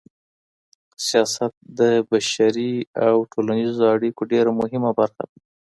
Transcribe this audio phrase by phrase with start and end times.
[1.07, 2.73] سياست د بشري
[3.07, 5.37] او ټولنيزو اړيکو ډېره مهمه برخه ده.